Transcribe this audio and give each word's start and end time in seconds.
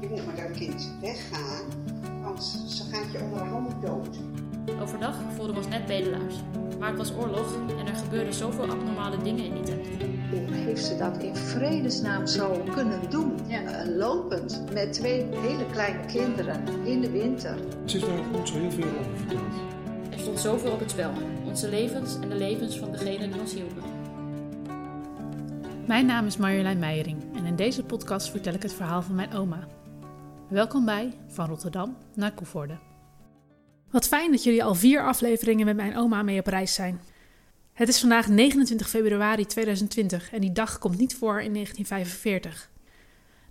Je 0.00 0.08
moet 0.08 0.26
met 0.26 0.36
dat 0.36 0.50
kind 0.50 0.92
weggaan, 1.00 1.64
want 2.22 2.44
ze 2.68 2.82
gaat 2.92 3.12
je 3.12 3.20
onder 3.20 3.38
de 3.38 3.44
handen 3.44 3.80
dood. 3.80 4.18
Overdag 4.82 5.16
voelden 5.34 5.54
we 5.54 5.60
ons 5.60 5.68
net 5.68 5.86
bedelaars. 5.86 6.34
Maar 6.78 6.88
het 6.88 6.98
was 6.98 7.12
oorlog 7.12 7.54
en 7.78 7.86
er 7.86 7.94
gebeurden 7.94 8.34
zoveel 8.34 8.70
abnormale 8.70 9.16
dingen 9.22 9.44
in 9.44 9.54
die 9.54 9.62
tijd. 9.62 9.88
Hoe 10.30 10.54
heeft 10.54 10.84
ze 10.84 10.96
dat 10.96 11.22
in 11.22 11.36
vredesnaam 11.36 12.26
zo 12.26 12.64
kunnen 12.74 13.10
doen? 13.10 13.50
Eh, 13.50 13.96
lopend 13.96 14.62
met 14.72 14.92
twee 14.92 15.26
hele 15.30 15.66
kleine 15.72 16.06
kinderen 16.06 16.62
in 16.84 17.00
de 17.00 17.10
winter. 17.10 17.58
Ze 17.84 17.96
is 17.96 18.04
daar 18.04 18.30
niet 18.32 18.48
zo 18.48 18.54
heel 18.54 18.70
veel 18.70 18.98
over 19.00 19.16
verteld. 19.16 19.54
Er 20.10 20.18
stond 20.18 20.40
zoveel 20.40 20.72
op 20.72 20.80
het 20.80 20.90
spel. 20.90 21.12
Onze 21.44 21.68
levens 21.68 22.18
en 22.20 22.28
de 22.28 22.34
levens 22.34 22.78
van 22.78 22.92
degenen 22.92 23.32
die 23.32 23.40
ons 23.40 23.54
hielpen. 23.54 23.82
Mijn 25.86 26.06
naam 26.06 26.26
is 26.26 26.36
Marjolein 26.36 26.78
Meijering 26.78 27.36
en 27.36 27.44
in 27.44 27.56
deze 27.56 27.84
podcast 27.84 28.30
vertel 28.30 28.54
ik 28.54 28.62
het 28.62 28.72
verhaal 28.72 29.02
van 29.02 29.14
mijn 29.14 29.32
oma. 29.32 29.66
Welkom 30.48 30.84
bij 30.84 31.12
Van 31.28 31.46
Rotterdam 31.46 31.96
naar 32.14 32.32
Koevoorde. 32.32 32.78
Wat 33.90 34.06
fijn 34.06 34.30
dat 34.30 34.44
jullie 34.44 34.64
al 34.64 34.74
vier 34.74 35.06
afleveringen 35.06 35.66
met 35.66 35.76
mijn 35.76 35.96
oma 35.96 36.22
mee 36.22 36.38
op 36.38 36.46
reis 36.46 36.74
zijn. 36.74 37.00
Het 37.72 37.88
is 37.88 38.00
vandaag 38.00 38.28
29 38.28 38.88
februari 38.88 39.46
2020 39.46 40.32
en 40.32 40.40
die 40.40 40.52
dag 40.52 40.78
komt 40.78 40.98
niet 40.98 41.14
voor 41.14 41.40
in 41.40 41.52
1945. 41.52 42.70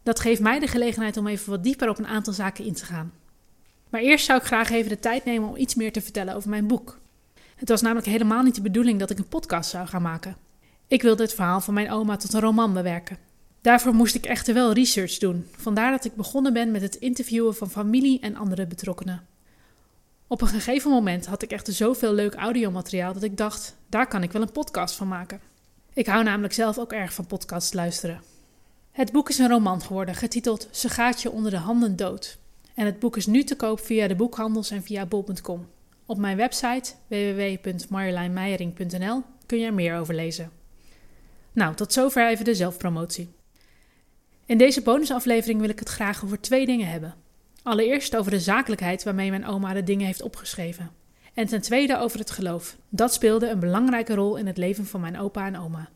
Dat 0.03 0.19
geeft 0.19 0.41
mij 0.41 0.59
de 0.59 0.67
gelegenheid 0.67 1.17
om 1.17 1.27
even 1.27 1.49
wat 1.49 1.63
dieper 1.63 1.89
op 1.89 1.97
een 1.97 2.07
aantal 2.07 2.33
zaken 2.33 2.65
in 2.65 2.73
te 2.73 2.85
gaan. 2.85 3.13
Maar 3.89 4.01
eerst 4.01 4.25
zou 4.25 4.39
ik 4.39 4.45
graag 4.45 4.69
even 4.69 4.89
de 4.89 4.99
tijd 4.99 5.25
nemen 5.25 5.49
om 5.49 5.55
iets 5.55 5.75
meer 5.75 5.91
te 5.91 6.01
vertellen 6.01 6.35
over 6.35 6.49
mijn 6.49 6.67
boek. 6.67 6.99
Het 7.55 7.69
was 7.69 7.81
namelijk 7.81 8.07
helemaal 8.07 8.43
niet 8.43 8.55
de 8.55 8.61
bedoeling 8.61 8.99
dat 8.99 9.09
ik 9.09 9.17
een 9.17 9.27
podcast 9.27 9.69
zou 9.69 9.87
gaan 9.87 10.01
maken. 10.01 10.37
Ik 10.87 11.01
wilde 11.01 11.23
het 11.23 11.33
verhaal 11.33 11.61
van 11.61 11.73
mijn 11.73 11.91
oma 11.91 12.17
tot 12.17 12.33
een 12.33 12.41
roman 12.41 12.73
bewerken. 12.73 13.17
Daarvoor 13.65 13.93
moest 13.93 14.15
ik 14.15 14.25
echter 14.25 14.53
wel 14.53 14.73
research 14.73 15.17
doen, 15.17 15.47
vandaar 15.57 15.91
dat 15.91 16.05
ik 16.05 16.15
begonnen 16.15 16.53
ben 16.53 16.71
met 16.71 16.81
het 16.81 16.95
interviewen 16.95 17.55
van 17.55 17.69
familie 17.69 18.19
en 18.19 18.35
andere 18.35 18.67
betrokkenen. 18.67 19.25
Op 20.27 20.41
een 20.41 20.47
gegeven 20.47 20.91
moment 20.91 21.25
had 21.25 21.41
ik 21.41 21.51
echter 21.51 21.73
zoveel 21.73 22.13
leuk 22.13 22.33
audiomateriaal 22.33 23.13
dat 23.13 23.23
ik 23.23 23.37
dacht, 23.37 23.75
daar 23.89 24.07
kan 24.07 24.23
ik 24.23 24.31
wel 24.31 24.41
een 24.41 24.51
podcast 24.51 24.95
van 24.95 25.07
maken. 25.07 25.39
Ik 25.93 26.05
hou 26.05 26.23
namelijk 26.23 26.53
zelf 26.53 26.77
ook 26.77 26.93
erg 26.93 27.13
van 27.13 27.25
podcasts 27.25 27.73
luisteren. 27.73 28.21
Het 28.91 29.11
boek 29.11 29.29
is 29.29 29.37
een 29.37 29.49
roman 29.49 29.81
geworden, 29.81 30.15
getiteld 30.15 30.67
Ze 30.71 30.89
gaat 30.89 31.21
je 31.21 31.31
onder 31.31 31.51
de 31.51 31.57
handen 31.57 31.95
dood. 31.95 32.37
En 32.75 32.85
het 32.85 32.99
boek 32.99 33.17
is 33.17 33.25
nu 33.25 33.43
te 33.43 33.55
koop 33.55 33.79
via 33.79 34.07
de 34.07 34.15
boekhandels 34.15 34.71
en 34.71 34.83
via 34.83 35.05
bol.com. 35.05 35.67
Op 36.05 36.17
mijn 36.17 36.37
website 36.37 36.93
www.marjolijnmeijering.nl 37.07 39.23
kun 39.45 39.59
je 39.59 39.65
er 39.65 39.73
meer 39.73 39.97
over 39.97 40.15
lezen. 40.15 40.51
Nou, 41.51 41.75
tot 41.75 41.93
zover 41.93 42.29
even 42.29 42.45
de 42.45 42.55
zelfpromotie. 42.55 43.34
In 44.45 44.57
deze 44.57 44.81
bonusaflevering 44.81 45.59
wil 45.59 45.69
ik 45.69 45.79
het 45.79 45.89
graag 45.89 46.23
over 46.23 46.41
twee 46.41 46.65
dingen 46.65 46.87
hebben. 46.87 47.15
Allereerst 47.63 48.15
over 48.15 48.31
de 48.31 48.39
zakelijkheid 48.39 49.03
waarmee 49.03 49.29
mijn 49.29 49.45
oma 49.45 49.73
de 49.73 49.83
dingen 49.83 50.05
heeft 50.05 50.21
opgeschreven. 50.21 50.91
En 51.33 51.47
ten 51.47 51.61
tweede 51.61 51.97
over 51.97 52.19
het 52.19 52.31
geloof. 52.31 52.77
Dat 52.89 53.13
speelde 53.13 53.49
een 53.49 53.59
belangrijke 53.59 54.15
rol 54.15 54.35
in 54.35 54.47
het 54.47 54.57
leven 54.57 54.85
van 54.85 55.01
mijn 55.01 55.19
opa 55.19 55.45
en 55.45 55.57
oma. 55.57 55.89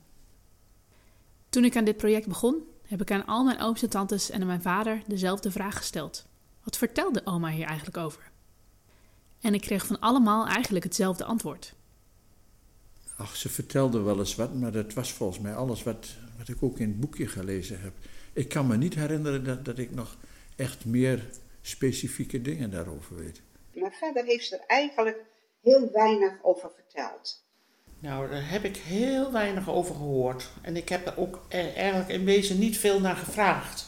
Toen 1.49 1.65
ik 1.65 1.77
aan 1.77 1.83
dit 1.83 1.97
project 1.97 2.27
begon, 2.27 2.63
heb 2.87 3.01
ik 3.01 3.11
aan 3.11 3.25
al 3.25 3.43
mijn 3.43 3.61
ooms 3.61 3.83
en 3.83 3.89
tantes 3.89 4.29
en 4.29 4.41
aan 4.41 4.47
mijn 4.47 4.61
vader 4.61 5.01
dezelfde 5.07 5.51
vraag 5.51 5.77
gesteld. 5.77 6.25
Wat 6.63 6.77
vertelde 6.77 7.21
oma 7.25 7.49
hier 7.49 7.65
eigenlijk 7.65 7.97
over? 7.97 8.31
En 9.41 9.53
ik 9.53 9.61
kreeg 9.61 9.85
van 9.85 9.99
allemaal 9.99 10.47
eigenlijk 10.47 10.83
hetzelfde 10.85 11.23
antwoord. 11.23 11.73
Ach, 13.17 13.35
ze 13.35 13.49
vertelde 13.49 13.99
wel 13.99 14.19
eens 14.19 14.35
wat, 14.35 14.53
maar 14.53 14.71
dat 14.71 14.93
was 14.93 15.11
volgens 15.11 15.39
mij 15.39 15.55
alles 15.55 15.83
wat, 15.83 16.07
wat 16.37 16.47
ik 16.47 16.63
ook 16.63 16.79
in 16.79 16.87
het 16.87 16.99
boekje 16.99 17.27
gelezen 17.27 17.81
heb. 17.81 17.93
Ik 18.39 18.49
kan 18.49 18.67
me 18.67 18.77
niet 18.77 18.95
herinneren 18.95 19.43
dat, 19.43 19.65
dat 19.65 19.77
ik 19.77 19.91
nog 19.91 20.17
echt 20.55 20.85
meer 20.85 21.29
specifieke 21.61 22.41
dingen 22.41 22.71
daarover 22.71 23.15
weet. 23.15 23.41
Maar 23.73 23.93
verder 23.93 24.25
heeft 24.25 24.47
ze 24.47 24.55
er 24.55 24.63
eigenlijk 24.67 25.17
heel 25.61 25.89
weinig 25.91 26.33
over 26.41 26.71
verteld. 26.75 27.43
Nou, 27.99 28.29
daar 28.29 28.49
heb 28.49 28.63
ik 28.63 28.77
heel 28.77 29.31
weinig 29.31 29.69
over 29.69 29.95
gehoord. 29.95 30.49
En 30.61 30.75
ik 30.75 30.89
heb 30.89 31.07
er 31.07 31.17
ook 31.17 31.45
eigenlijk 31.49 32.09
in 32.09 32.25
wezen 32.25 32.59
niet 32.59 32.77
veel 32.77 32.99
naar 32.99 33.15
gevraagd. 33.15 33.85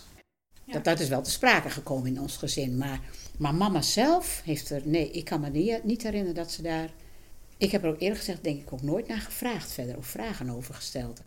Dat, 0.66 0.84
dat 0.84 1.00
is 1.00 1.10
wel 1.10 1.22
te 1.22 1.32
sprake 1.32 1.70
gekomen 1.70 2.08
in 2.08 2.22
ons 2.22 2.38
gezin. 2.38 2.78
Maar, 2.78 3.00
maar 3.38 3.56
mama 3.56 3.82
zelf 3.82 4.42
heeft 4.46 4.70
er. 4.70 4.82
Nee, 4.86 5.12
ik 5.12 5.26
kan 5.26 5.42
me 5.42 5.50
niet, 5.50 5.84
niet 5.84 6.04
herinneren 6.04 6.36
dat 6.36 6.52
ze 6.52 6.62
daar. 6.62 6.90
Ik 7.58 7.72
heb 7.72 7.84
er 7.84 7.90
ook 7.90 8.02
eerlijk 8.02 8.20
gezegd, 8.20 8.44
denk 8.44 8.62
ik, 8.62 8.74
ook 8.74 8.82
nooit 8.82 9.08
naar 9.08 9.22
gevraagd 9.22 9.72
verder. 9.72 9.98
Of 9.98 10.06
vragen 10.06 10.50
over 10.50 10.74
gesteld. 10.74 11.22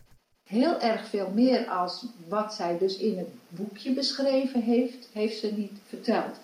Heel 0.45 0.79
erg 0.79 1.07
veel 1.09 1.29
meer 1.33 1.67
als 1.67 2.05
wat 2.27 2.53
zij 2.53 2.77
dus 2.77 2.97
in 2.97 3.17
het 3.17 3.27
boekje 3.49 3.93
beschreven 3.93 4.61
heeft, 4.61 5.09
heeft 5.13 5.39
ze 5.39 5.53
niet 5.53 5.71
verteld. 5.87 6.35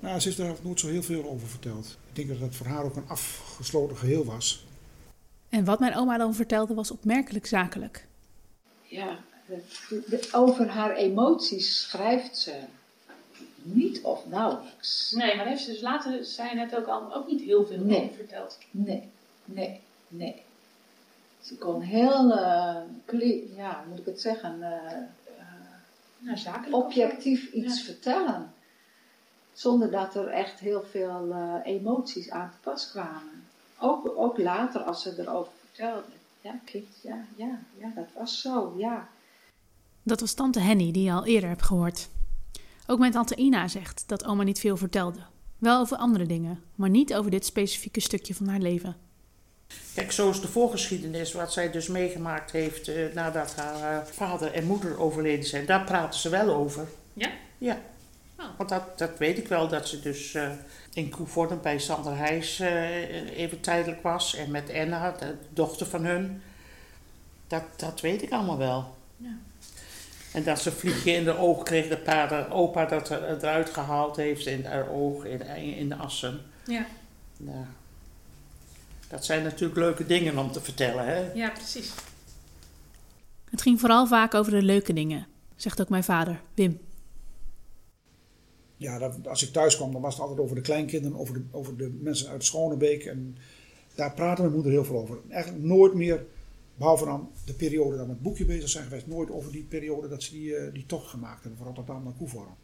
Nou, 0.00 0.20
ze 0.20 0.28
is 0.28 0.36
daar 0.36 0.54
nooit 0.62 0.80
zo 0.80 0.88
heel 0.88 1.02
veel 1.02 1.24
over 1.28 1.48
verteld. 1.48 1.96
Ik 2.08 2.14
denk 2.16 2.28
dat 2.28 2.38
het 2.38 2.56
voor 2.56 2.66
haar 2.66 2.84
ook 2.84 2.96
een 2.96 3.08
afgesloten 3.08 3.96
geheel 3.96 4.24
was. 4.24 4.64
En 5.48 5.64
wat 5.64 5.80
mijn 5.80 5.96
oma 5.96 6.16
dan 6.16 6.34
vertelde 6.34 6.74
was 6.74 6.90
opmerkelijk 6.90 7.46
zakelijk. 7.46 8.06
Ja, 8.82 9.18
over 10.32 10.68
haar 10.68 10.96
emoties 10.96 11.80
schrijft 11.80 12.36
ze 12.38 12.54
niet 13.62 14.00
of 14.02 14.26
nauwelijks. 14.26 15.12
Nee, 15.16 15.36
maar 15.36 15.46
heeft 15.46 15.62
ze 15.62 15.70
dus 15.70 15.80
later, 15.80 16.24
zei 16.24 16.48
je 16.48 16.54
net 16.54 16.76
ook 16.76 16.86
al, 16.86 17.14
ook 17.14 17.26
niet 17.26 17.40
heel 17.40 17.66
veel 17.66 17.78
Nee. 17.78 18.02
over 18.02 18.14
verteld. 18.14 18.58
Nee, 18.70 19.02
nee, 19.44 19.80
nee. 20.08 20.42
Ze 21.42 21.56
kon 21.58 21.80
heel, 21.80 22.32
eh, 22.32 22.76
kli- 23.04 23.52
ja, 23.56 23.78
hoe 23.78 23.88
moet 23.88 23.98
ik 23.98 24.04
het 24.06 24.20
zeggen, 24.20 24.62
eh, 24.62 24.96
Nou, 26.22 26.36
zakelijk 26.38 26.74
objectief 26.84 27.52
Ja. 27.52 27.62
iets 27.64 27.82
vertellen. 27.82 28.52
Zonder 29.52 29.90
dat 29.90 30.14
er 30.14 30.28
echt 30.28 30.58
heel 30.60 30.82
veel 30.90 31.30
eh, 31.32 31.54
emoties 31.64 32.30
aan 32.30 32.50
te 32.50 32.56
pas 32.62 32.90
kwamen. 32.90 33.44
Ook, 33.78 34.12
ook 34.16 34.38
later 34.38 34.80
als 34.80 35.02
ze 35.02 35.14
erover 35.18 35.52
vertelde. 35.66 36.08
Ja, 36.40 36.54
kind, 36.64 36.86
ja, 37.02 37.24
ja, 37.36 37.58
ja, 37.78 37.92
dat 37.94 38.06
was 38.14 38.40
zo, 38.40 38.74
ja. 38.76 39.08
Dat 40.02 40.20
was 40.20 40.34
tante 40.34 40.60
Henny, 40.60 40.90
die 40.92 41.02
je 41.04 41.12
al 41.12 41.26
eerder 41.26 41.48
hebt 41.48 41.62
gehoord. 41.62 42.08
Ook 42.86 42.98
mijn 42.98 43.12
tante 43.12 43.36
Ina 43.36 43.68
zegt 43.68 44.08
dat 44.08 44.24
oma 44.24 44.42
niet 44.42 44.60
veel 44.60 44.76
vertelde. 44.76 45.20
Wel 45.58 45.80
over 45.80 45.96
andere 45.96 46.26
dingen, 46.26 46.62
maar 46.74 46.90
niet 46.90 47.14
over 47.14 47.30
dit 47.30 47.44
specifieke 47.44 48.00
stukje 48.00 48.34
van 48.34 48.48
haar 48.48 48.60
leven. 48.60 48.96
Kijk, 49.94 50.12
zo 50.12 50.30
is 50.30 50.40
de 50.40 50.48
voorgeschiedenis, 50.48 51.32
wat 51.32 51.52
zij 51.52 51.70
dus 51.70 51.88
meegemaakt 51.88 52.50
heeft 52.50 52.88
eh, 52.88 53.14
nadat 53.14 53.54
haar 53.54 54.00
eh, 54.00 54.06
vader 54.06 54.52
en 54.52 54.64
moeder 54.64 54.98
overleden 54.98 55.44
zijn. 55.44 55.66
Daar 55.66 55.84
praten 55.84 56.20
ze 56.20 56.28
wel 56.28 56.54
over. 56.54 56.88
Ja? 57.12 57.30
Ja. 57.58 57.78
Oh. 58.38 58.46
Want 58.56 58.68
dat, 58.68 58.98
dat 58.98 59.18
weet 59.18 59.38
ik 59.38 59.48
wel, 59.48 59.68
dat 59.68 59.88
ze 59.88 60.00
dus 60.00 60.34
eh, 60.34 60.50
in 60.92 61.10
Koevoorden 61.10 61.60
bij 61.62 61.78
Sander 61.78 62.16
Heijs 62.16 62.58
even 63.36 63.60
tijdelijk 63.60 64.02
was. 64.02 64.34
En 64.34 64.50
met 64.50 64.68
Enna, 64.68 65.10
de 65.10 65.34
dochter 65.50 65.86
van 65.86 66.04
hun. 66.04 66.42
Dat, 67.46 67.64
dat 67.76 68.00
weet 68.00 68.22
ik 68.22 68.30
allemaal 68.30 68.58
wel. 68.58 68.96
Ja. 69.16 69.38
En 70.32 70.42
dat 70.42 70.60
ze 70.60 70.70
een 70.70 70.76
vliegje 70.76 71.12
in 71.12 71.24
de 71.24 71.36
oog 71.36 71.62
kreeg, 71.62 71.88
dat 71.88 72.04
paarden, 72.04 72.50
opa 72.50 72.84
dat 72.84 73.10
er, 73.10 73.36
eruit 73.36 73.70
gehaald 73.70 74.16
heeft 74.16 74.46
in 74.46 74.64
haar 74.64 74.88
oog, 74.88 75.24
in, 75.24 75.42
in 75.56 75.88
de 75.88 75.94
assen. 75.96 76.40
Ja, 76.66 76.86
Ja. 77.36 77.66
Dat 79.10 79.24
zijn 79.24 79.42
natuurlijk 79.42 79.78
leuke 79.78 80.06
dingen 80.06 80.38
om 80.38 80.52
te 80.52 80.60
vertellen, 80.60 81.04
hè? 81.06 81.32
ja 81.32 81.50
precies. 81.50 81.92
Het 83.50 83.62
ging 83.62 83.80
vooral 83.80 84.06
vaak 84.06 84.34
over 84.34 84.52
de 84.52 84.62
leuke 84.62 84.92
dingen, 84.92 85.26
zegt 85.56 85.80
ook 85.80 85.88
mijn 85.88 86.04
vader, 86.04 86.40
Wim. 86.54 86.80
Ja, 88.76 88.98
dat, 88.98 89.28
als 89.28 89.42
ik 89.42 89.52
thuis 89.52 89.76
kwam, 89.76 89.92
dan 89.92 90.00
was 90.00 90.14
het 90.14 90.22
altijd 90.22 90.40
over 90.40 90.56
de 90.56 90.62
kleinkinderen, 90.62 91.18
over 91.18 91.34
de, 91.34 91.42
over 91.50 91.76
de 91.76 91.98
mensen 92.00 92.28
uit 92.28 92.44
Schonebeek. 92.44 93.04
En 93.04 93.36
daar 93.94 94.14
praatte 94.14 94.42
mijn 94.42 94.54
moeder 94.54 94.72
heel 94.72 94.84
veel 94.84 94.96
over. 94.96 95.18
Eigenlijk 95.28 95.64
nooit 95.64 95.94
meer, 95.94 96.24
behalve 96.74 97.04
dan 97.04 97.30
de 97.44 97.54
periode 97.54 97.90
dat 97.90 98.00
we 98.00 98.06
met 98.06 98.14
het 98.14 98.22
boekje 98.22 98.44
bezig 98.44 98.68
zijn 98.68 98.84
geweest, 98.84 99.06
nooit 99.06 99.30
over 99.30 99.52
die 99.52 99.64
periode 99.64 100.08
dat 100.08 100.22
ze 100.22 100.32
die, 100.32 100.56
eh, 100.56 100.72
die 100.72 100.86
tocht 100.86 101.06
gemaakt 101.06 101.40
hebben 101.40 101.58
van 101.58 101.66
Rotterdam 101.66 102.04
naar 102.04 102.12
Koevoorden. 102.12 102.54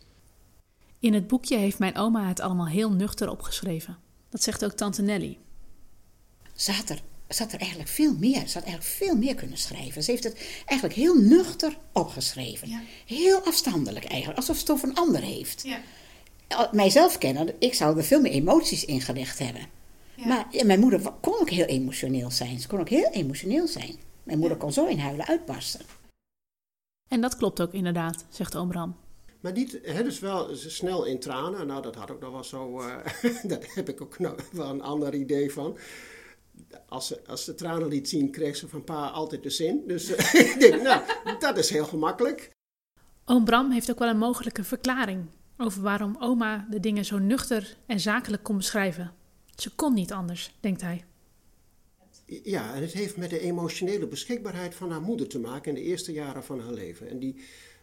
In 0.98 1.15
het 1.15 1.27
boekje 1.27 1.57
heeft 1.57 1.78
mijn 1.78 1.97
oma 1.97 2.28
het 2.28 2.41
allemaal 2.41 2.69
heel 2.69 2.93
nuchter 2.93 3.31
opgeschreven. 3.31 3.97
Dat 4.28 4.43
zegt 4.43 4.65
ook 4.65 4.72
tante 4.72 5.03
Nelly. 5.03 5.39
Ze 6.57 6.73
had, 6.73 6.89
er, 6.89 7.01
ze 7.29 7.43
had 7.43 7.53
er 7.53 7.61
eigenlijk 7.61 7.91
veel 7.91 8.15
meer. 8.15 8.49
Ze 8.49 8.59
had 8.59 8.67
eigenlijk 8.69 8.83
veel 8.83 9.17
meer 9.17 9.35
kunnen 9.35 9.59
schrijven. 9.59 10.03
Ze 10.03 10.11
heeft 10.11 10.25
het 10.25 10.63
eigenlijk 10.65 10.95
heel 10.99 11.15
nuchter 11.15 11.79
opgeschreven. 11.93 12.69
Ja. 12.69 12.81
Heel 13.07 13.41
afstandelijk 13.41 14.05
eigenlijk, 14.05 14.39
alsof 14.39 14.57
ze 14.57 14.63
het 14.63 14.71
over 14.71 14.89
een 14.89 14.95
ander 14.95 15.21
heeft. 15.21 15.63
Ja. 15.63 15.81
Mijzelf 16.73 17.19
kennen, 17.19 17.55
ik 17.59 17.75
zou 17.75 17.97
er 17.97 18.05
veel 18.05 18.21
meer 18.21 18.33
emoties 18.33 18.85
in 18.85 19.01
gelegd 19.01 19.39
hebben. 19.39 19.63
Ja. 20.15 20.27
Maar 20.27 20.47
ja, 20.51 20.65
mijn 20.65 20.81
moeder 20.81 21.13
kon 21.21 21.41
ook 21.41 21.51
heel 21.51 21.65
emotioneel 21.65 22.31
zijn. 22.31 22.61
Ze 22.61 22.69
kon 22.69 22.81
ook 22.81 22.89
heel 22.89 23.11
emotioneel 23.11 23.67
zijn. 23.67 23.97
Mijn 24.23 24.39
moeder 24.39 24.59
kon 24.59 24.73
zo 24.73 24.87
in 24.87 24.99
huilen 24.99 25.27
uitbarsten. 25.27 25.81
En 27.09 27.21
dat 27.21 27.37
klopt 27.37 27.61
ook 27.61 27.73
inderdaad, 27.73 28.25
zegt 28.29 28.57
oom. 28.57 28.95
Maar 29.41 29.53
niet, 29.53 29.79
hè, 29.83 30.03
dus 30.03 30.19
wel 30.19 30.55
ze 30.55 30.71
snel 30.71 31.05
in 31.05 31.19
tranen. 31.19 31.67
Nou, 31.67 31.83
dat 31.83 31.95
had 31.95 32.11
ook 32.11 32.21
nog 32.21 32.33
wel 32.33 32.45
zo. 32.45 32.81
eh, 32.81 32.97
daar 33.51 33.71
heb 33.75 33.89
ik 33.89 34.01
ook 34.01 34.19
nou 34.19 34.39
wel 34.53 34.71
een 34.71 34.83
ander 34.83 35.15
idee 35.15 35.53
van. 35.53 35.77
Als 36.89 37.07
ze, 37.07 37.27
als 37.27 37.45
ze 37.45 37.55
tranen 37.55 37.89
liet 37.89 38.09
zien, 38.09 38.31
kreeg 38.31 38.57
ze 38.57 38.69
van 38.69 38.85
pa 38.85 39.09
altijd 39.09 39.43
de 39.43 39.51
zin. 39.51 39.83
Dus 39.87 40.11
ik 40.53 40.57
denk, 40.59 40.83
nou, 40.83 41.03
dat 41.39 41.59
is 41.59 41.71
heel 41.71 41.85
gemakkelijk. 41.85 42.51
Oom 43.25 43.45
Bram 43.45 43.71
heeft 43.71 43.91
ook 43.91 43.99
wel 43.99 44.09
een 44.09 44.19
mogelijke 44.19 44.65
verklaring. 44.65 45.27
over 45.57 45.83
waarom 45.83 46.17
oma 46.21 46.67
de 46.71 46.81
dingen 46.81 47.05
zo 47.05 47.19
nuchter 47.19 47.77
en 47.87 48.01
zakelijk 48.01 48.43
kon 48.43 48.57
beschrijven. 48.57 49.13
Ze 49.55 49.75
kon 49.75 49.95
niet 49.95 50.13
anders, 50.13 50.55
denkt 50.61 50.81
hij. 50.81 51.05
Ja, 52.27 52.75
en 52.75 52.81
het 52.81 52.93
heeft 52.93 53.17
met 53.17 53.31
de 53.31 53.41
emotionele 53.41 54.07
beschikbaarheid 54.07 54.75
van 54.75 54.91
haar 54.91 55.01
moeder 55.01 55.29
te 55.29 55.39
maken 55.39 55.69
in 55.69 55.83
de 55.83 55.89
eerste 55.91 56.13
jaren 56.13 56.45
van 56.45 56.61
haar 56.61 56.73
leven. 56.73 57.09
En 57.09 57.19
die, 57.19 57.37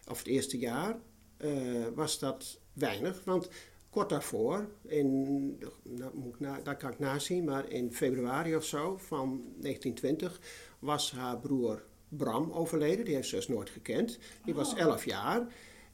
of 0.07 0.17
het 0.17 0.27
eerste 0.27 0.57
jaar, 0.57 0.95
eh, 1.37 1.51
was 1.95 2.19
dat 2.19 2.59
weinig. 2.73 3.21
Want 3.23 3.49
kort 3.93 4.09
daarvoor, 4.09 4.69
in, 4.81 5.59
nou, 5.83 6.11
moet 6.15 6.33
ik 6.33 6.39
na, 6.39 6.59
daar 6.63 6.77
kan 6.77 6.91
ik 6.91 6.99
nazien, 6.99 7.43
maar 7.43 7.69
in 7.69 7.93
februari 7.93 8.55
of 8.55 8.65
zo 8.65 8.97
van 8.97 9.27
1920 9.59 10.39
was 10.79 11.11
haar 11.11 11.39
broer 11.39 11.83
Bram 12.07 12.51
overleden. 12.51 13.05
Die 13.05 13.15
heeft 13.15 13.27
ze 13.27 13.35
dus 13.35 13.47
nooit 13.47 13.69
gekend. 13.69 14.19
Die 14.45 14.53
was 14.53 14.75
11 14.75 15.05
jaar. 15.05 15.47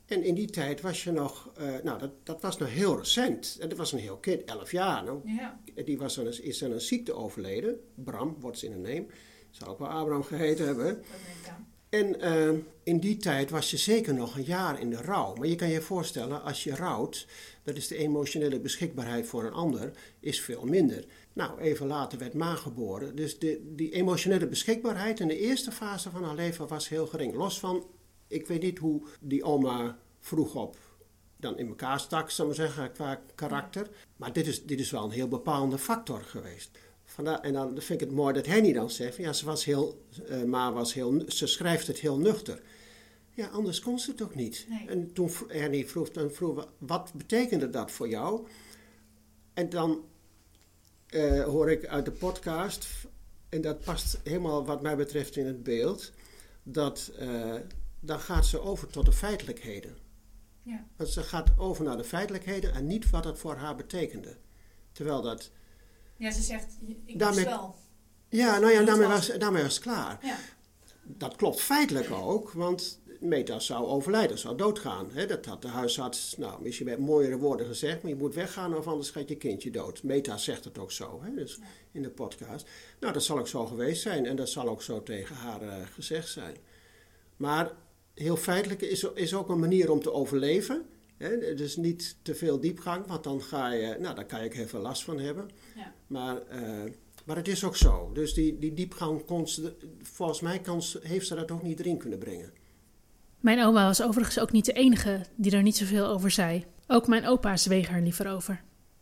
En 0.06 0.24
in 0.24 0.36
die 0.36 0.50
tijd 0.50 0.81
was 0.81 1.04
je 1.04 1.12
nog, 1.12 1.51
eh, 1.57 1.68
nou 1.84 2.00
dat, 2.00 2.12
dat 2.24 2.42
was 2.42 2.57
nog 2.57 2.69
heel 2.69 2.98
recent. 2.98 3.57
En 3.60 3.69
dat 3.69 3.78
was 3.78 3.92
een 3.92 4.00
heel 4.00 4.18
kind, 4.18 4.44
11 4.44 4.72
jaar. 4.72 5.04
Nou, 5.04 5.22
Ja. 5.25 5.60
Die 5.86 5.98
was 5.98 6.19
aan 6.19 6.25
een, 6.25 6.44
is 6.44 6.63
aan 6.63 6.72
een 6.72 6.81
ziekte 6.81 7.13
overleden. 7.13 7.80
Bram, 7.95 8.36
wordt 8.40 8.63
in 8.63 8.72
een 8.72 8.81
neem. 8.81 9.07
Zou 9.50 9.69
ook 9.69 9.80
wel 9.80 9.88
Abraham 9.88 10.24
geheten 10.24 10.66
hebben. 10.66 10.86
Dat 10.86 10.95
denk 11.25 11.38
ik 11.44 11.50
aan. 11.50 11.68
En 11.89 12.21
eh, 12.21 12.50
in 12.83 13.00
die 13.00 13.18
tijd 13.18 13.50
was 13.50 13.71
je 13.71 13.77
zeker 13.77 14.13
nog 14.13 14.36
een 14.36 14.44
jaar 14.44 14.80
in 14.80 14.89
de 14.89 15.01
rouw. 15.01 15.36
Maar 15.36 15.47
je 15.47 15.56
kan 15.56 15.69
je 15.69 15.81
voorstellen, 15.81 16.44
als 16.44 16.63
je 16.63 16.75
rouwt, 16.75 17.27
dat 17.63 17.75
is 17.75 17.88
de 17.88 17.97
emotionele 17.97 18.59
beschikbaarheid 18.59 19.27
voor 19.27 19.44
een 19.44 19.53
ander, 19.53 19.91
is 20.19 20.41
veel 20.41 20.65
minder. 20.65 21.06
Nou, 21.33 21.59
even 21.59 21.88
later 21.88 22.19
werd 22.19 22.33
Ma 22.33 22.56
geboren. 22.56 23.15
Dus 23.15 23.39
de, 23.39 23.71
die 23.75 23.91
emotionele 23.91 24.47
beschikbaarheid 24.47 25.19
in 25.19 25.27
de 25.27 25.39
eerste 25.39 25.71
fase 25.71 26.09
van 26.09 26.24
haar 26.24 26.36
leven 26.36 26.68
was 26.68 26.89
heel 26.89 27.07
gering. 27.07 27.33
Los 27.36 27.59
van, 27.59 27.86
ik 28.27 28.47
weet 28.47 28.62
niet 28.62 28.77
hoe 28.77 29.01
die 29.19 29.44
oma 29.44 29.97
vroeg 30.19 30.56
op 30.56 30.77
dan 31.39 31.57
in 31.57 31.68
elkaar 31.68 32.00
stak, 32.00 32.31
ik 32.31 32.38
maar 32.38 32.56
zeggen, 32.56 32.92
qua 32.92 33.21
karakter. 33.35 33.89
Maar 34.15 34.33
dit 34.33 34.47
is, 34.47 34.65
dit 34.65 34.80
is 34.80 34.92
wel 34.92 35.03
een 35.03 35.12
heel 35.12 35.27
bepalende 35.27 35.77
factor 35.77 36.21
geweest. 36.21 36.77
Vandaar, 37.09 37.39
en 37.39 37.53
dan 37.53 37.81
vind 37.81 38.01
ik 38.01 38.07
het 38.07 38.15
mooi 38.15 38.33
dat 38.33 38.45
Henny 38.45 38.73
dan 38.73 38.89
zegt, 38.89 39.15
ja, 39.17 39.33
ze 39.33 39.45
was 39.45 39.65
heel, 39.65 40.06
eh, 40.27 40.44
Ma 40.44 40.73
was 40.73 40.94
heel, 40.94 41.23
ze 41.27 41.47
schrijft 41.47 41.88
het 41.88 42.00
heel 42.00 42.17
nuchter. 42.17 42.61
Ja, 43.29 43.47
anders 43.47 43.79
kon 43.79 44.00
ze 44.00 44.11
het 44.11 44.21
ook 44.21 44.35
niet. 44.35 44.65
Nee. 44.69 44.88
En 44.88 45.13
toen 45.13 45.31
Henny 45.47 45.85
vroeg, 45.85 46.09
dan 46.09 46.31
vroeg 46.31 46.67
wat 46.77 47.11
betekende 47.15 47.69
dat 47.69 47.91
voor 47.91 48.09
jou? 48.09 48.47
En 49.53 49.69
dan 49.69 50.03
eh, 51.07 51.44
hoor 51.44 51.71
ik 51.71 51.85
uit 51.85 52.06
de 52.06 52.11
podcast, 52.11 52.88
en 53.50 53.61
dat 53.61 53.83
past 53.83 54.19
helemaal 54.23 54.65
wat 54.65 54.81
mij 54.81 54.95
betreft 54.95 55.35
in 55.35 55.45
het 55.45 55.63
beeld, 55.63 56.11
dat 56.63 57.11
eh, 57.17 57.56
dan 58.00 58.19
gaat 58.19 58.45
ze 58.45 58.59
over 58.59 58.88
tot 58.88 59.06
de 59.06 59.11
feitelijkheden. 59.11 59.97
Ja. 60.63 60.85
Want 60.95 61.09
ze 61.09 61.23
gaat 61.23 61.50
over 61.57 61.83
naar 61.83 61.97
de 61.97 62.03
feitelijkheden 62.03 62.73
en 62.73 62.88
niet 62.88 63.09
wat 63.09 63.23
het 63.23 63.39
voor 63.39 63.56
haar 63.56 63.75
betekende. 63.75 64.38
Terwijl 64.91 65.21
dat, 65.21 65.51
Ja, 66.19 66.31
ze 66.31 66.42
zegt, 66.42 66.77
ik 67.06 67.19
Daarmee- 67.19 67.45
wel. 67.45 67.75
ja, 68.30 68.60
nou 68.60 68.74
ja, 68.74 68.83
daarmee 68.83 69.07
was- 69.07 69.27
was, 69.27 69.38
daarmee 69.38 69.63
was 69.63 69.74
het 69.74 69.83
klaar. 69.83 70.19
Ja. 70.24 70.36
Dat 71.04 71.36
klopt 71.36 71.62
feitelijk 71.62 72.12
ook, 72.12 72.51
want 72.51 73.00
Meta 73.19 73.60
zou 73.60 73.86
overlijden, 73.86 74.38
zou 74.38 74.57
doodgaan. 74.57 75.12
Hè? 75.12 75.25
Dat 75.25 75.45
had 75.45 75.62
de 75.62 75.68
huisarts, 75.68 76.36
nou, 76.38 76.62
misschien 76.62 76.86
met 76.86 77.00
mooiere 77.00 77.38
woorden 77.38 77.66
gezegd, 77.66 78.01
maar 78.01 78.12
je 78.12 78.18
moet 78.18 78.36
weggaan 78.36 78.75
of 78.77 78.88
anders 78.88 79.10
gaat 79.10 79.30
je 79.30 79.36
kindje 79.36 79.71
dood. 79.71 80.04
Meta 80.04 80.38
zegt 80.38 80.63
het 80.63 80.77
ook 80.77 80.92
zo, 80.92 81.19
hè? 81.24 81.33
Dus 81.33 81.60
in 81.92 82.01
de 82.01 82.10
podcast. 82.10 82.68
Nou, 83.00 83.13
dat 83.13 83.24
zal 83.24 83.39
ook 83.39 83.48
zo 83.48 83.66
geweest 83.66 84.01
zijn 84.01 84.25
en 84.25 84.36
dat 84.36 84.50
zal 84.50 84.68
ook 84.68 84.81
zo 84.81 85.04
tegen 85.04 85.36
haar 85.36 85.62
eh, 85.62 85.75
gezegd 85.94 86.30
zijn. 86.30 86.56
Maar 87.38 87.71
heel 88.13 88.38
feitelijk 88.38 88.81
is, 88.81 89.04
is 89.13 89.33
ook 89.33 89.50
een 89.50 89.60
manier 89.60 89.92
om 89.92 90.01
te 90.01 90.12
overleven. 90.13 90.86
Hè? 91.19 91.56
Dus 91.56 91.75
niet 91.75 92.16
te 92.21 92.36
veel 92.36 92.60
diepgang, 92.60 93.07
want 93.07 93.24
dan, 93.24 93.42
ga 93.42 93.71
je, 93.71 93.98
nou, 94.00 94.16
daar 94.16 94.25
kan 94.25 94.39
je 94.39 94.45
ook 94.45 94.54
heel 94.54 94.68
veel 94.68 94.80
last 94.80 95.04
van 95.04 95.19
hebben. 95.19 95.50
Ja. 95.75 95.94
Maar, 96.07 96.42
eh, 96.48 96.92
maar 97.25 97.36
het 97.36 97.48
is 97.48 97.63
ook 97.63 97.75
zo. 97.75 98.12
Dus 98.13 98.33
die, 98.33 98.60
die 98.60 98.74
diepgang, 98.74 99.25
kon 99.25 99.48
ze, 99.48 99.75
volgens 100.01 100.42
mij 100.42 100.62
ze, 100.80 101.00
heeft 101.04 101.27
ze 101.27 101.36
dat 101.36 101.51
ook 101.51 101.63
niet 101.63 101.80
erin 101.80 101.98
kunnen 101.98 102.19
brengen. 102.19 102.51
Mijn 103.39 103.63
oma 103.63 103.86
was 103.86 104.01
overigens 104.01 104.39
ook 104.39 104.51
niet 104.51 104.66
de 104.66 104.74
enige 104.74 105.25
die 105.36 105.51
er 105.51 105.62
niet 105.62 105.77
zoveel 105.77 106.07
over 106.07 106.31
zei. 106.31 106.66
Ook 106.88 107.07
mijn 107.07 107.27
opa 107.27 107.57
zweeg 107.57 107.89
er 107.89 108.01
liever 108.01 108.27
over. 108.27 108.62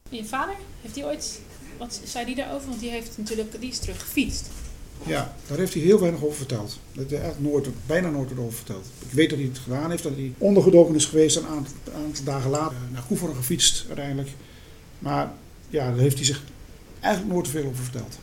En 0.09 0.17
je 0.17 0.25
vader, 0.25 0.55
heeft 0.81 0.95
hij 0.95 1.05
ooit, 1.05 1.41
wat 1.77 2.01
zei 2.03 2.25
die 2.25 2.35
daarover? 2.35 2.67
Want 2.67 2.79
die 2.79 2.89
heeft 2.89 3.17
natuurlijk, 3.17 3.59
die 3.59 3.69
is 3.69 3.79
terug 3.79 3.99
gefietst. 3.99 4.49
Ja, 5.05 5.35
daar 5.47 5.57
heeft 5.57 5.73
hij 5.73 5.83
heel 5.83 5.99
weinig 5.99 6.23
over 6.23 6.37
verteld. 6.37 6.79
Dat 6.93 7.09
hij 7.09 7.19
eigenlijk 7.19 7.53
nooit, 7.53 7.67
bijna 7.85 8.09
nooit 8.09 8.31
over 8.37 8.53
verteld. 8.53 8.85
Ik 8.99 9.11
weet 9.11 9.29
dat 9.29 9.39
hij 9.39 9.47
het 9.47 9.57
gedaan 9.57 9.89
heeft, 9.89 10.03
dat 10.03 10.15
hij 10.15 10.33
ondergedoken 10.37 10.95
is 10.95 11.05
geweest 11.05 11.35
een 11.35 11.45
aantal, 11.45 11.73
aantal 11.95 12.23
dagen 12.23 12.49
later 12.49 12.77
eh, 12.77 12.93
naar 12.93 13.03
Koeveren 13.07 13.35
gefietst 13.35 13.85
uiteindelijk. 13.87 14.29
Maar 14.99 15.31
ja, 15.69 15.89
daar 15.89 15.99
heeft 15.99 16.15
hij 16.15 16.25
zich 16.25 16.43
eigenlijk 16.99 17.33
nooit 17.33 17.47
veel 17.47 17.65
over 17.65 17.83
verteld. 17.83 18.17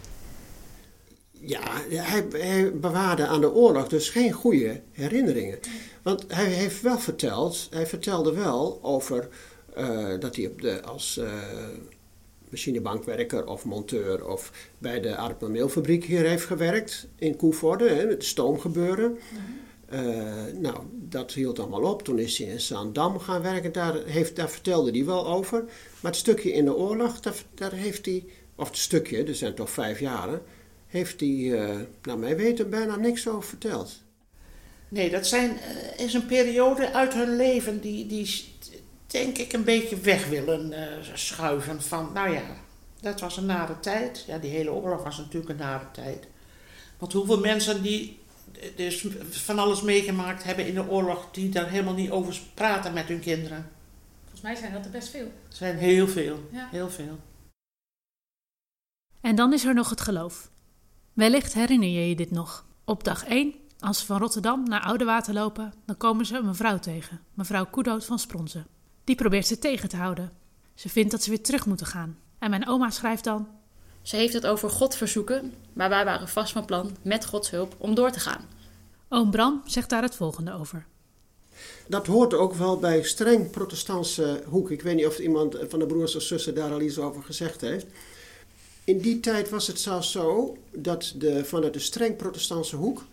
Ja, 1.41 1.61
hij, 1.89 2.25
hij 2.31 2.73
bewaarde 2.73 3.27
aan 3.27 3.41
de 3.41 3.53
oorlog 3.53 3.89
dus 3.89 4.09
geen 4.09 4.33
goede 4.33 4.81
herinneringen. 4.93 5.59
Want 6.03 6.25
hij 6.29 6.45
heeft 6.45 6.81
wel 6.81 6.99
verteld, 6.99 7.69
hij 7.71 7.87
vertelde 7.87 8.33
wel 8.33 8.79
over 8.83 9.29
eh, 9.75 10.19
dat 10.21 10.37
hij 10.37 10.47
op 10.47 10.61
de, 10.61 10.83
als 10.83 11.19
eh, 11.19 11.33
machinebankwerker 12.55 13.47
of 13.47 13.65
monteur 13.65 14.27
of 14.29 14.53
bij 14.79 15.01
de 15.01 15.17
aardappelmeelfabriek 15.17 16.05
hier 16.05 16.25
heeft 16.25 16.45
gewerkt 16.45 17.09
in 17.19 17.37
Koevoorde, 17.37 17.89
hè, 17.89 18.07
met 18.07 18.25
stoomgebeuren. 18.25 19.19
Eh, 19.89 20.03
nou, 20.59 20.79
dat 20.91 21.33
hield 21.33 21.59
allemaal 21.59 21.93
op. 21.93 22.03
Toen 22.03 22.19
is 22.19 22.39
hij 22.39 22.47
in 22.47 22.61
Zaandam 22.61 23.19
gaan 23.19 23.43
werken. 23.43 23.73
Daar, 23.73 24.05
heeft, 24.07 24.37
daar 24.37 24.51
vertelde 24.51 24.91
hij 24.91 25.05
wel 25.05 25.27
over. 25.27 25.65
Maar 26.01 26.11
het 26.11 26.21
stukje 26.21 26.53
in 26.53 26.65
de 26.65 26.77
oorlog, 26.77 27.21
daar, 27.21 27.43
daar 27.55 27.73
heeft 27.73 28.07
hij... 28.07 28.25
Of 28.57 28.69
het 28.69 28.79
stukje, 28.79 29.25
er 29.25 29.35
zijn 29.35 29.55
toch 29.55 29.71
vijf 29.71 30.01
jaren... 30.01 30.43
heeft 30.87 31.21
hij, 31.21 31.53
eh 31.53 31.77
naar 32.03 32.19
mijn 32.19 32.37
weten, 32.37 32.71
bijna 32.71 32.97
niks 32.97 33.29
over 33.29 33.49
verteld. 33.49 34.03
Nee, 34.89 35.11
dat 35.11 35.27
zijn, 35.27 35.59
eh, 35.59 36.05
is 36.05 36.15
een 36.15 36.27
periode 36.27 36.93
uit 36.93 37.15
hun 37.15 37.37
leven 37.37 37.81
die, 37.81 38.07
die 38.07 38.27
denk 39.15 39.39
ik 39.39 39.53
een 39.53 39.65
beetje 39.65 39.97
weg 40.01 40.27
willen 40.29 40.73
eh, 40.73 41.15
schuiven. 41.15 41.83
Van, 41.83 42.11
nou 42.13 42.31
ja, 42.31 42.43
dat 43.01 43.21
was 43.21 43.37
een 43.37 43.47
nare 43.47 43.81
tijd. 43.81 44.25
Ja, 44.27 44.39
die 44.39 44.51
hele 44.51 44.73
oorlog 44.73 45.03
was 45.03 45.19
natuurlijk 45.19 45.49
een 45.49 45.57
nare 45.57 45.91
tijd. 45.93 46.27
Want 46.99 47.13
hoeveel 47.13 47.41
mensen 47.41 47.83
die 47.83 48.19
dus 48.77 49.07
van 49.31 49.59
alles 49.59 49.83
meegemaakt 49.83 50.43
hebben 50.45 50.67
in 50.67 50.75
de 50.75 50.89
oorlog, 50.89 51.29
die 51.33 51.49
daar 51.49 51.71
helemaal 51.71 51.95
niet 51.95 52.11
over 52.11 52.41
praten 52.55 52.93
met 52.93 53.09
hun 53.09 53.21
kinderen. 53.21 53.71
Volgens 54.23 54.41
mij 54.41 54.55
zijn 54.55 54.73
dat 54.73 54.85
er 54.85 54.91
best 54.91 55.09
veel. 55.09 55.27
Er 55.27 55.57
zijn 55.57 55.77
heel 55.77 56.09
veel, 56.09 56.49
Ja. 56.53 56.69
heel 56.71 56.91
veel. 56.91 57.19
En 59.21 59.37
dan 59.37 59.53
is 59.53 59.65
er 59.65 59.75
nog 59.75 59.91
het 59.91 60.01
geloof. 60.01 60.51
Wellicht 61.13 61.55
herinner 61.55 61.89
je 61.89 62.09
je 62.09 62.17
dit 62.17 62.31
nog. 62.31 62.67
Op 62.85 63.05
dag 63.05 63.25
1, 63.25 63.55
als 63.79 63.99
ze 63.99 64.07
van 64.07 64.19
Rotterdam 64.19 64.69
naar 64.69 64.83
Oudewater 64.83 65.35
lopen, 65.35 65.75
dan 65.87 65.97
komen 65.97 66.27
ze 66.27 66.37
een 66.37 66.47
mevrouw 66.47 66.79
tegen, 66.79 67.21
mevrouw 67.35 67.67
Koedoot 67.67 68.05
van 68.05 68.19
Spronzen. 68.19 68.67
Die 69.05 69.17
probeert 69.17 69.47
ze 69.47 69.59
tegen 69.59 69.89
te 69.89 69.97
houden. 69.97 70.33
Ze 70.75 70.89
vindt 70.89 71.11
dat 71.11 71.23
ze 71.23 71.31
weer 71.31 71.43
terug 71.43 71.67
moeten 71.67 71.87
gaan. 71.87 72.19
En 72.39 72.51
mijn 72.51 72.69
oma 72.69 72.91
schrijft 72.91 73.25
dan: 73.25 73.49
Ze 74.03 74.17
heeft 74.17 74.33
het 74.33 74.47
over 74.47 74.71
God 74.71 74.97
verzoeken, 74.97 75.55
maar 75.73 75.89
wij 75.89 76.05
waren 76.05 76.29
vast 76.29 76.53
van 76.53 76.65
plan, 76.65 76.97
met 77.03 77.25
Gods 77.27 77.51
hulp, 77.51 77.75
om 77.79 77.95
door 77.95 78.11
te 78.11 78.21
gaan. 78.21 78.49
Oom 79.09 79.31
Bram 79.31 79.63
zegt 79.65 79.91
daar 79.91 80.03
het 80.03 80.15
volgende 80.15 80.53
over. 80.53 80.87
Dat 81.89 82.07
hoort 82.07 82.35
ook 82.35 82.55
wel 82.55 82.79
bij 82.79 83.03
streng 83.03 83.51
protestantse 83.51 84.43
hoek. 84.47 84.71
Ik 84.71 84.83
weet 84.83 84.97
niet 84.97 85.07
of 85.07 85.19
iemand 85.19 85.57
van 85.69 85.79
de 85.79 85.87
broers 85.87 86.17
of 86.17 86.23
zussen 86.23 86.55
daar 86.55 86.73
al 86.73 86.81
iets 86.81 86.99
over 86.99 87.23
gezegd 87.23 87.61
heeft. 87.61 87.87
In 88.85 88.99
die 88.99 89.21
tijd 89.21 89.51
was 89.51 89.67
het 89.67 89.81
zelfs 89.81 90.11
zo 90.11 90.57
dat 90.73 91.15
de, 91.17 91.45
vanuit 91.45 91.73
de 91.73 91.79
streng 91.79 92.17
protestantse 92.17 92.77
hoek... 92.77 93.05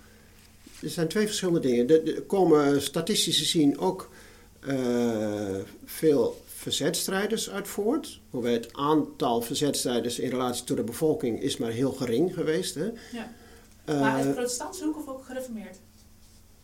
Er 0.82 0.90
zijn 0.90 1.08
twee 1.08 1.26
verschillende 1.26 1.60
dingen. 1.60 1.90
Er 1.90 2.22
komen 2.22 2.82
statistisch 2.82 3.38
gezien 3.38 3.80
ook 3.80 4.10
veel 5.86 6.42
verzetstrijders 6.46 7.50
uit 7.50 7.68
voort. 7.68 8.20
Hoewel 8.30 8.54
het 8.54 8.74
aantal 8.74 9.42
verzetstrijders 9.42 10.20
in 10.20 10.30
relatie 10.30 10.64
tot 10.64 10.78
de 10.78 10.84
bevolking 10.84 11.42
is 11.42 11.58
maar 11.58 11.72
heel 11.72 11.92
gering 11.92 12.34
geweest. 12.34 12.76
Hè. 12.76 12.86
Ja. 13.12 13.34
Eh, 13.86 14.00
maar 14.00 14.24
de 14.24 14.30
protestantse 14.30 14.84
hoek 14.84 14.98
of 14.98 15.08
ook 15.08 15.26
gereformeerd? 15.26 15.78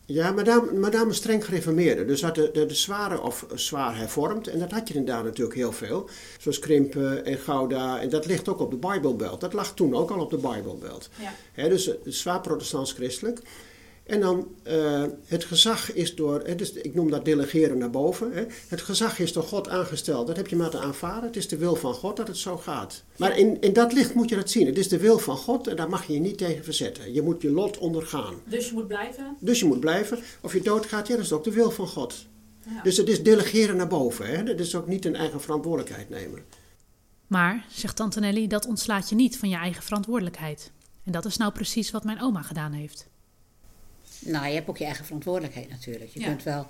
ja, 0.08 0.32
maar 0.32 0.44
dan, 0.44 0.80
maar 0.80 0.92
dan 0.92 1.14
streng 1.14 1.46
gereformeerde. 1.46 2.06
Dus 2.06 2.22
dat 2.22 2.36
de, 2.36 2.50
de, 2.54 2.66
de 2.66 2.74
zware 2.74 3.22
of 3.22 3.46
zwaar 3.56 3.98
hervormd. 3.98 4.48
En 4.48 4.60
dat 4.60 4.72
had 4.72 4.88
je 4.88 4.94
inderdaad 4.94 5.24
natuurlijk 5.24 5.58
heel 5.58 5.72
veel. 5.72 6.10
Zoals 6.40 6.60
Krimpen 6.60 7.26
en 7.26 7.38
Gouda. 7.38 8.00
En 8.00 8.10
dat 8.10 8.26
ligt 8.26 8.50
ook 8.50 8.60
op 8.60 8.72
de 8.72 8.78
Bijbelbelt. 8.78 9.42
Dat 9.42 9.54
lag 9.54 9.74
toen 9.74 9.96
ook 9.96 10.12
al 10.12 10.20
op 10.20 10.30
de 10.30 10.38
Bijbelbelt. 10.38 11.10
Ja. 11.56 11.70
Dus 11.70 11.88
eh, 11.88 11.96
zwaar 12.06 12.42
protestants-christelijk. 12.42 13.40
En 14.08 14.20
dan 14.20 14.48
eh, 14.64 15.04
het 15.26 15.44
gezag 15.44 15.94
is 15.94 16.16
door, 16.16 16.42
hè, 16.46 16.56
dus 16.56 16.72
ik 16.72 16.96
noem 16.96 17.10
dat 17.10 17.26
delegeren 17.26 17.78
naar 17.78 17.90
boven. 17.90 18.32
Hè. 18.34 18.46
Het 18.68 18.82
gezag 18.82 19.20
is 19.20 19.34
door 19.34 19.44
God 19.44 19.70
aangesteld. 19.70 20.28
Dat 20.28 20.36
heb 20.36 20.48
je 20.48 20.56
maar 20.56 20.70
te 20.70 20.80
aanvaarden. 20.80 21.24
Het 21.24 21.36
is 21.36 21.48
de 21.48 21.58
wil 21.58 21.76
van 21.76 21.94
God 21.94 22.18
dat 22.18 22.28
het 22.28 22.38
zo 22.38 22.58
gaat. 22.58 23.04
Maar 23.18 23.38
in, 23.38 23.62
in 23.62 23.74
dat 23.74 23.94
licht 23.94 24.14
moet 24.14 24.30
je 24.30 24.36
dat 24.36 24.50
zien. 24.50 24.66
Het 24.66 24.78
is 24.78 24.88
de 24.88 24.98
wil 24.98 25.20
van 25.20 25.38
God 25.38 25.68
en 25.68 25.76
daar 25.76 25.90
mag 25.90 26.08
je 26.08 26.14
je 26.14 26.20
niet 26.20 26.38
tegen 26.38 26.64
verzetten. 26.64 27.14
Je 27.14 27.22
moet 27.22 27.42
je 27.42 27.52
lot 27.52 27.78
ondergaan. 27.78 28.34
Dus 28.46 28.68
je 28.68 28.74
moet 28.74 28.88
blijven. 28.88 29.36
Dus 29.40 29.60
je 29.60 29.66
moet 29.66 29.80
blijven. 29.80 30.20
Of 30.42 30.54
je 30.54 30.62
doodgaat, 30.62 31.08
ja, 31.08 31.16
dat 31.16 31.26
is 31.26 31.32
ook 31.32 31.44
de 31.44 31.52
wil 31.52 31.72
van 31.72 31.88
God. 31.88 32.26
Ja. 32.66 32.82
Dus 32.84 32.98
het 32.98 33.10
is 33.10 33.24
delegeren 33.24 33.78
naar 33.78 33.88
boven. 33.88 34.28
Hè? 34.28 34.44
Dat 34.44 34.60
is 34.60 34.76
ook 34.76 34.88
niet 34.88 35.06
een 35.06 35.16
eigen 35.16 35.42
verantwoordelijkheid 35.42 36.10
nemen. 36.10 36.44
Maar, 37.28 37.66
zegt 37.70 37.96
Tante 37.96 38.20
Nelly, 38.20 38.48
dat 38.48 38.68
ontslaat 38.68 39.10
je 39.10 39.16
niet 39.16 39.38
van 39.38 39.50
je 39.50 39.56
eigen 39.56 39.84
verantwoordelijkheid. 39.84 40.72
En 41.04 41.12
dat 41.12 41.26
is 41.26 41.38
nou 41.38 41.52
precies 41.52 41.92
wat 41.92 42.04
mijn 42.04 42.22
oma 42.22 42.42
gedaan 42.42 42.72
heeft. 42.72 43.08
Nou, 44.20 44.48
je 44.48 44.54
hebt 44.54 44.70
ook 44.70 44.78
je 44.78 44.86
eigen 44.86 45.06
verantwoordelijkheid 45.06 45.70
natuurlijk. 45.70 46.12
Je 46.14 46.20
Ja. 46.20 46.26
kunt 46.28 46.44
wel 46.44 46.66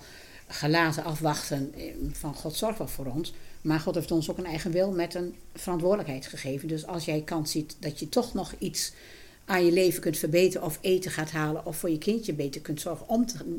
gelaten 0.48 1.04
afwachten 1.04 1.74
eh, 1.74 1.82
van 2.12 2.34
God 2.34 2.54
zorgt 2.56 2.78
wel 2.78 2.88
voor 2.88 3.06
ons. 3.06 3.32
Maar 3.60 3.80
God 3.80 3.94
heeft 3.94 4.10
ons 4.10 4.30
ook 4.30 4.38
een 4.38 4.46
eigen 4.46 4.70
wil 4.70 4.92
met 4.92 5.14
een 5.14 5.34
verantwoordelijkheid 5.54 6.26
gegeven. 6.26 6.68
Dus 6.68 6.86
als 6.86 7.04
jij 7.04 7.22
kans 7.22 7.50
ziet 7.50 7.76
dat 7.78 7.98
je 8.00 8.08
toch 8.08 8.34
nog 8.34 8.54
iets 8.58 8.92
aan 9.44 9.64
je 9.64 9.72
leven 9.72 10.00
kunt 10.00 10.18
verbeteren... 10.18 10.66
of 10.66 10.78
eten 10.80 11.10
gaat 11.10 11.30
halen 11.30 11.66
of 11.66 11.76
voor 11.76 11.90
je 11.90 11.98
kindje 11.98 12.32
beter 12.32 12.60
kunt 12.60 12.80
zorgen 12.80 13.08
om 13.08 13.26
te, 13.26 13.58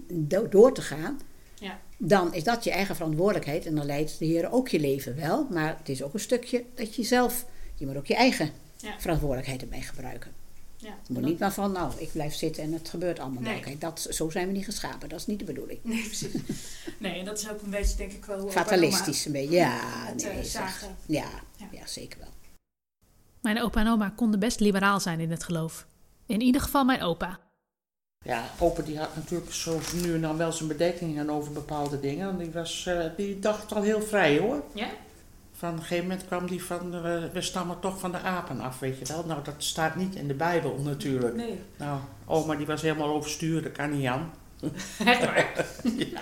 door 0.49 0.73
te 0.73 0.81
gaan... 0.81 1.19
Ja. 1.59 1.79
dan 1.97 2.33
is 2.33 2.43
dat 2.43 2.63
je 2.63 2.71
eigen 2.71 2.95
verantwoordelijkheid. 2.95 3.65
En 3.65 3.75
dan 3.75 3.85
leidt 3.85 4.19
de 4.19 4.25
Heer 4.25 4.51
ook 4.51 4.67
je 4.67 4.79
leven 4.79 5.15
wel. 5.15 5.47
Maar 5.49 5.75
het 5.77 5.89
is 5.89 6.03
ook 6.03 6.13
een 6.13 6.19
stukje 6.19 6.63
dat 6.75 6.95
je 6.95 7.03
zelf... 7.03 7.45
je 7.75 7.85
moet 7.85 7.95
ook 7.97 8.05
je 8.07 8.15
eigen 8.15 8.49
Ja. 8.77 8.95
verantwoordelijkheid 8.99 9.61
erbij 9.61 9.81
gebruiken. 9.81 10.31
Ja. 10.81 10.97
Moet 11.07 11.23
niet 11.23 11.39
maar 11.39 11.53
van, 11.53 11.71
nou, 11.71 11.93
ik 11.97 12.11
blijf 12.11 12.33
zitten 12.33 12.63
en 12.63 12.73
het 12.73 12.89
gebeurt 12.89 13.19
allemaal 13.19 13.43
wel. 13.43 13.51
Nee. 13.51 13.61
Kijk, 13.61 13.81
dat, 13.81 14.07
zo 14.09 14.29
zijn 14.29 14.47
we 14.47 14.53
niet 14.53 14.65
geschapen. 14.65 15.09
Dat 15.09 15.19
is 15.19 15.25
niet 15.25 15.39
de 15.39 15.45
bedoeling. 15.45 15.79
Nee, 15.83 16.03
precies. 16.03 16.31
Nee, 16.97 17.19
en 17.19 17.25
dat 17.25 17.37
is 17.39 17.49
ook 17.49 17.61
een 17.61 17.69
beetje, 17.69 17.95
denk 17.97 18.11
ik 18.11 18.25
wel... 18.25 18.49
Fatalistisch 18.49 19.25
een 19.25 19.31
beetje. 19.31 19.55
Ja, 19.55 19.79
Het, 19.81 20.23
eh, 20.23 20.33
nee, 20.33 20.43
zagen. 20.43 20.95
Ja, 21.05 21.29
Ja. 21.57 21.67
ja, 21.71 21.85
zeker 21.87 22.19
wel. 22.19 22.29
Mijn 23.41 23.61
opa 23.61 23.79
en 23.79 23.87
oma 23.87 24.09
konden 24.15 24.39
best 24.39 24.59
liberaal 24.59 24.99
zijn 24.99 25.19
in 25.19 25.31
het 25.31 25.43
geloof. 25.43 25.85
In 26.25 26.41
ieder 26.41 26.61
geval 26.61 26.83
mijn 26.85 27.01
opa. 27.01 27.39
Ja, 28.25 28.49
opa 28.59 28.81
die 28.81 28.97
had 28.97 29.15
natuurlijk 29.15 29.53
zo 29.53 29.79
nu 29.93 30.13
en 30.13 30.21
dan 30.21 30.37
wel 30.37 30.51
zijn 30.51 30.67
bedenkingen 30.67 31.29
over 31.29 31.51
bepaalde 31.51 31.99
dingen. 31.99 32.29
En 32.29 32.37
die, 32.37 32.51
was, 32.51 32.85
eh, 32.85 33.05
die 33.17 33.39
dacht 33.39 33.73
al 33.73 33.81
heel 33.81 34.01
vrij 34.01 34.37
hoor. 34.39 34.63
Ja? 34.73 34.87
Van 35.59 35.73
een 35.73 35.79
gegeven 35.79 36.03
moment 36.07 36.25
kwam 36.27 36.47
die 36.47 36.63
van, 36.63 36.93
eh, 36.93 37.23
we 37.33 37.41
stammen 37.41 37.79
toch 37.79 37.99
van 37.99 38.11
de 38.11 38.19
apen 38.19 38.59
af, 38.59 38.79
weet 38.79 38.99
je 38.99 39.05
wel. 39.05 39.25
Nou, 39.25 39.43
dat 39.43 39.53
staat 39.57 39.95
niet 39.95 40.15
in 40.15 40.27
de 40.27 40.33
Bijbel 40.33 40.79
natuurlijk. 40.83 41.35
Nee. 41.35 41.59
Nou, 41.77 41.99
oma 42.25 42.55
die 42.55 42.65
was 42.65 42.81
helemaal 42.81 43.13
overstuur, 43.13 43.63
dat 43.63 43.71
kan 43.71 43.97
niet 43.97 44.07
aan. 44.07 44.31
Echt 45.05 45.25
waar? 45.25 45.65
ja. 46.13 46.21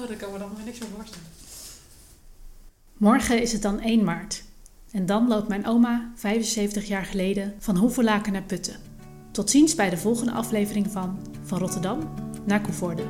Oh, 0.00 0.08
daar 0.08 0.16
kan 0.16 0.32
me 0.32 0.38
dan 0.38 0.54
weer 0.56 0.64
niks 0.64 0.78
meer 0.78 0.88
voorstellen. 0.96 1.26
Morgen 2.96 3.40
is 3.40 3.52
het 3.52 3.62
dan 3.62 3.80
1 3.80 4.04
maart. 4.04 4.42
En 4.90 5.06
dan 5.06 5.28
loopt 5.28 5.48
mijn 5.48 5.66
oma, 5.66 6.12
75 6.14 6.84
jaar 6.84 7.04
geleden, 7.04 7.54
van 7.58 7.76
Hoevelaken 7.76 8.32
naar 8.32 8.42
Putten. 8.42 8.76
Tot 9.30 9.50
ziens 9.50 9.74
bij 9.74 9.90
de 9.90 9.96
volgende 9.96 10.32
aflevering 10.32 10.90
van 10.90 11.18
Van 11.42 11.58
Rotterdam 11.58 12.14
naar 12.44 12.60
Koevoorde. 12.60 13.04